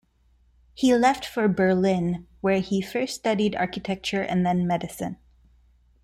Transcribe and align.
He 0.73 0.95
left 0.95 1.27
for 1.27 1.47
Berlin, 1.47 2.25
where 2.39 2.59
he 2.59 2.81
first 2.81 3.13
studied 3.13 3.55
architecture 3.55 4.23
and 4.23 4.43
then 4.43 4.65
medicine. 4.65 5.17